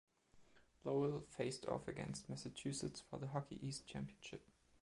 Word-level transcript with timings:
Lowell 0.83 1.27
faced 1.29 1.67
off 1.67 1.87
against 1.87 2.27
Massachusetts 2.27 3.01
for 3.07 3.19
the 3.19 3.27
Hockey 3.27 3.59
East 3.61 3.85
championship. 3.85 4.41